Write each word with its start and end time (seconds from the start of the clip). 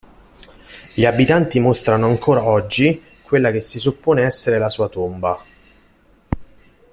Gli 0.95 1.05
abitanti 1.05 1.59
mostrano 1.59 2.07
ancor 2.07 2.39
oggi 2.39 3.03
quella 3.21 3.51
che 3.51 3.61
si 3.61 3.77
suppone 3.77 4.23
essere 4.23 4.57
la 4.57 4.67
sua 4.67 4.89
tomba. 4.89 5.39